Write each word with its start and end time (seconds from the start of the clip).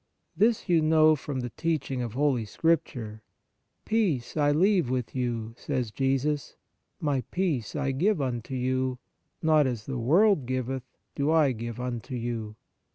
This 0.35 0.67
you 0.67 0.81
know 0.81 1.15
from 1.15 1.41
the 1.41 1.51
teaching 1.51 2.01
of 2.01 2.13
Holy 2.13 2.43
Scripture:" 2.43 3.21
Peace 3.85 4.35
I 4.35 4.51
leave 4.51 4.89
with 4.89 5.13
you," 5.15 5.53
says 5.57 5.91
Jesus;" 5.91 6.55
My 6.99 7.21
peace 7.29 7.75
I 7.75 7.91
give 7.91 8.19
unto 8.19 8.55
you: 8.55 8.97
not 9.43 9.67
as 9.67 9.85
the 9.85 9.99
world 9.99 10.47
giveth, 10.47 10.89
do 11.13 11.29
I 11.29 11.51
give 11.51 11.79
unto 11.79 12.15
you. 12.15 12.55